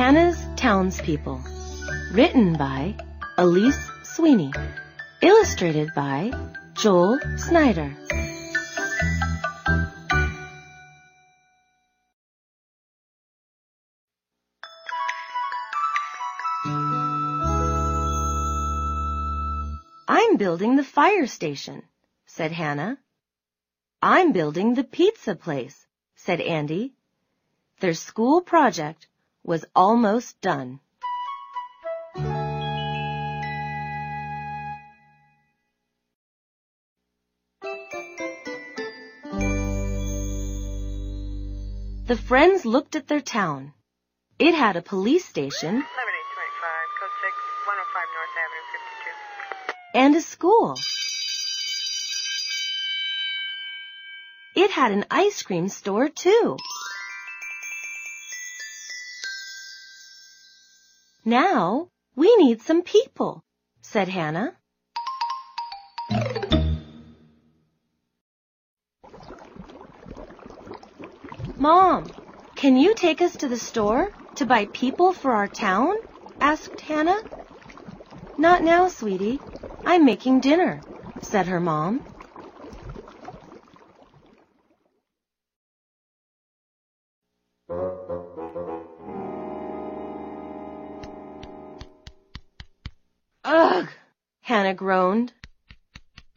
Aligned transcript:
Hannah's 0.00 0.42
Townspeople. 0.56 1.44
Written 2.12 2.54
by 2.54 2.94
Elise 3.36 3.90
Sweeney. 4.02 4.50
Illustrated 5.20 5.90
by 5.94 6.32
Joel 6.72 7.18
Snyder. 7.36 7.94
I'm 20.08 20.38
building 20.38 20.76
the 20.76 20.82
fire 20.82 21.26
station, 21.26 21.82
said 22.24 22.52
Hannah. 22.52 22.96
I'm 24.00 24.32
building 24.32 24.72
the 24.72 24.84
pizza 24.84 25.34
place, 25.36 25.86
said 26.16 26.40
Andy. 26.40 26.94
Their 27.80 27.92
school 27.92 28.40
project 28.40 29.06
was 29.44 29.64
almost 29.74 30.40
done. 30.40 30.80
The 42.06 42.16
friends 42.16 42.64
looked 42.66 42.96
at 42.96 43.06
their 43.06 43.20
town. 43.20 43.72
It 44.38 44.54
had 44.54 44.76
a 44.76 44.82
police 44.82 45.24
station 45.24 45.74
7825, 45.78 45.86
code 46.98 47.14
6, 47.22 47.36
105 47.66 48.08
North 48.16 48.34
Avenue 48.42 48.66
52. 48.72 49.98
and 50.02 50.16
a 50.16 50.20
school. 50.20 50.74
It 54.56 54.70
had 54.72 54.90
an 54.92 55.04
ice 55.10 55.42
cream 55.42 55.68
store 55.68 56.08
too. 56.08 56.56
Now 61.30 61.86
we 62.16 62.34
need 62.38 62.60
some 62.60 62.82
people, 62.82 63.44
said 63.82 64.08
Hannah. 64.08 64.56
Mom, 71.56 72.12
can 72.56 72.76
you 72.76 72.96
take 72.96 73.22
us 73.22 73.36
to 73.36 73.46
the 73.46 73.56
store 73.56 74.10
to 74.34 74.44
buy 74.44 74.66
people 74.72 75.12
for 75.12 75.30
our 75.30 75.46
town? 75.46 75.94
asked 76.40 76.80
Hannah. 76.80 77.22
Not 78.36 78.64
now, 78.64 78.88
sweetie. 78.88 79.40
I'm 79.86 80.04
making 80.04 80.40
dinner, 80.40 80.82
said 81.20 81.46
her 81.46 81.60
mom. 81.60 82.02
Hannah 94.70 94.78
groaned. 94.78 95.32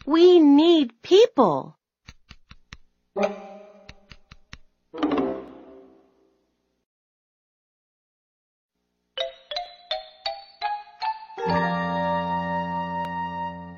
We 0.08 0.40
need 0.40 1.04
people. 1.04 1.78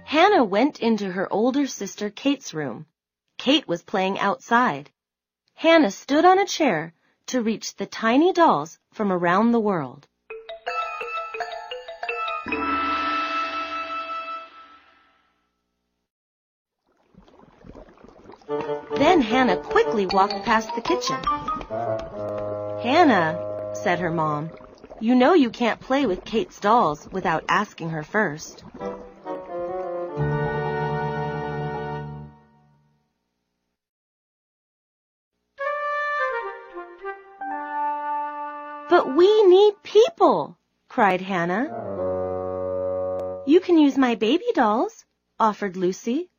Hannah 0.06 0.46
went 0.46 0.80
into 0.80 1.12
her 1.12 1.28
older 1.34 1.68
sister 1.68 2.10
Kate's 2.10 2.54
room. 2.54 2.86
Kate 3.38 3.68
was 3.68 3.84
playing 3.84 4.18
outside. 4.20 4.90
Hannah 5.56 5.92
stood 5.92 6.24
on 6.24 6.40
a 6.40 6.46
chair 6.46 6.94
to 7.26 7.42
reach 7.42 7.76
the 7.76 7.86
tiny 7.86 8.32
dolls 8.32 8.80
from 8.94 9.12
around 9.12 9.52
the 9.52 9.60
world. 9.60 10.08
Then 18.48 19.22
Hannah 19.22 19.58
quickly 19.58 20.06
walked 20.06 20.46
past 20.46 20.74
the 20.76 20.82
kitchen. 20.82 21.18
Hannah, 22.82 23.74
said 23.74 24.00
her 24.00 24.12
mom, 24.12 24.52
you 25.00 25.16
know 25.16 25.34
you 25.34 25.50
can't 25.50 25.80
play 25.80 26.06
with 26.06 26.24
Kate's 26.24 26.60
dolls 26.60 27.08
without 27.12 27.44
asking 27.50 27.90
her 27.90 28.04
first. 28.04 28.64
But 38.90 39.16
we 39.16 39.44
need 39.44 39.74
people, 39.84 40.58
cried 40.88 41.22
Hannah. 41.22 41.66
You 43.48 43.60
can 43.60 43.78
use 43.78 43.98
my 43.98 44.16
baby 44.16 44.46
dolls, 44.54 45.06
offered 45.40 45.76
Lucy. 45.76 46.30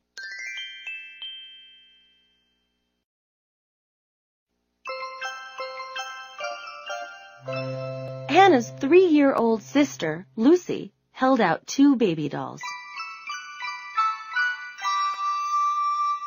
Hannah's 7.47 8.69
three-year-old 8.69 9.61
sister, 9.61 10.27
Lucy, 10.35 10.91
held 11.11 11.39
out 11.39 11.65
two 11.65 11.95
baby 11.95 12.27
dolls. 12.27 12.61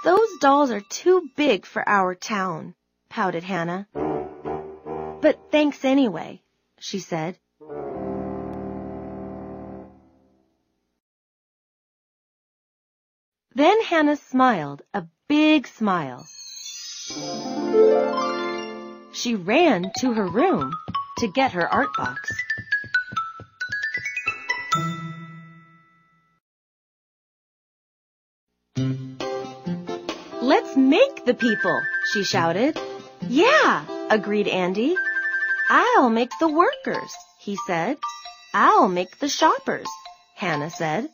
Those 0.02 0.38
dolls 0.40 0.70
are 0.70 0.80
too 0.80 1.28
big 1.36 1.66
for 1.66 1.86
our 1.86 2.14
town, 2.14 2.74
pouted 3.10 3.42
Hannah. 3.42 3.86
But 5.20 5.38
thanks 5.50 5.84
anyway, 5.84 6.40
she 6.78 7.00
said. 7.00 7.38
Then 13.54 13.82
Hannah 13.82 14.16
smiled 14.16 14.82
a 14.94 15.04
big 15.28 15.66
smile. 15.66 16.26
She 19.12 19.34
ran 19.34 19.90
to 19.98 20.14
her 20.14 20.26
room 20.26 20.72
to 21.20 21.28
get 21.28 21.52
her 21.52 21.68
art 21.68 21.90
box. 21.96 22.32
Let's 30.40 30.76
make 30.76 31.26
the 31.26 31.34
people, 31.34 31.80
she 32.12 32.24
shouted. 32.24 32.78
Yeah, 33.28 33.84
agreed 34.08 34.48
Andy. 34.48 34.96
I'll 35.68 36.08
make 36.08 36.30
the 36.40 36.48
workers, 36.48 37.14
he 37.38 37.56
said. 37.66 37.98
I'll 38.54 38.88
make 38.88 39.18
the 39.18 39.28
shoppers, 39.28 39.86
Hannah 40.36 40.70
said. 40.70 41.08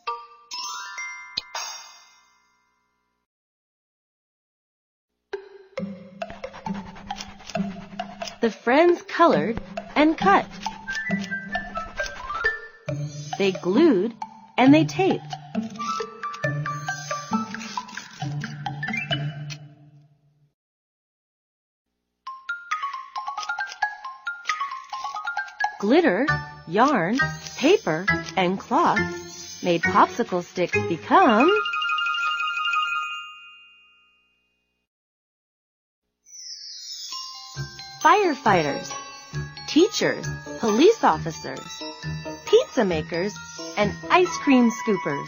The 8.39 8.51
friends 8.51 9.01
colored 9.01 9.59
and 9.97 10.15
cut. 10.15 10.45
They 13.39 13.51
glued 13.51 14.13
and 14.55 14.71
they 14.73 14.85
taped. 14.85 15.23
Glitter, 25.79 26.27
yarn, 26.67 27.17
paper, 27.57 28.05
and 28.35 28.59
cloth 28.59 29.63
made 29.63 29.81
popsicle 29.81 30.43
sticks 30.43 30.77
become 30.87 31.51
firefighters, 38.03 38.93
teachers, 39.77 40.25
police 40.59 41.03
officers, 41.03 41.83
pizza 42.47 42.83
makers, 42.83 43.35
and 43.77 43.93
ice 44.09 44.35
cream 44.39 44.71
scoopers. 44.71 45.27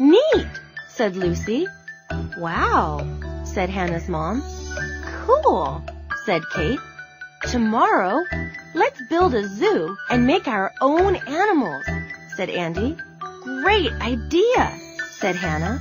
Neat, 0.00 0.50
said 0.88 1.14
Lucy. 1.14 1.68
Wow, 2.36 3.06
said 3.44 3.70
Hannah's 3.70 4.08
mom. 4.08 4.42
Cool, 5.24 5.84
said 6.26 6.42
Kate. 6.52 6.80
Tomorrow, 7.44 8.24
let's 8.74 9.00
build 9.08 9.34
a 9.36 9.46
zoo 9.46 9.96
and 10.10 10.26
make 10.26 10.48
our 10.48 10.72
own 10.80 11.14
animals, 11.14 11.84
said 12.34 12.50
Andy. 12.50 12.96
Great 13.44 13.92
idea, 14.02 14.76
said 15.20 15.36
Hannah. 15.36 15.80